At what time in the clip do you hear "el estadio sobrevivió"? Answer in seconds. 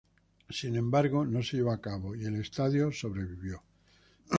2.25-3.61